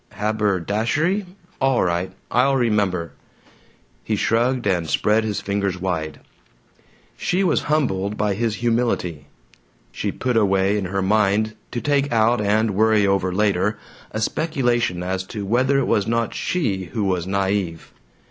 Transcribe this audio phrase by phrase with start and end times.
[0.13, 1.27] "Haberdashery?
[1.59, 2.11] All right.
[2.31, 3.11] I'll remember."
[4.03, 6.21] He shrugged and spread his fingers wide.
[7.15, 9.27] She was humbled by his humility;
[9.91, 13.77] she put away in her mind, to take out and worry over later,
[14.09, 17.93] a speculation as to whether it was not she who was naive.